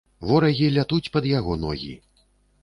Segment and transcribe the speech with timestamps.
[0.29, 1.93] Ворагі лягуць пад яго ногі.